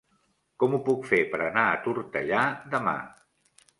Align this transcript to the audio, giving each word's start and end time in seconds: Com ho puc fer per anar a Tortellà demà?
Com 0.63 0.77
ho 0.77 0.79
puc 0.87 1.03
fer 1.11 1.19
per 1.33 1.41
anar 1.49 1.65
a 1.73 1.77
Tortellà 1.85 2.41
demà? 2.73 2.97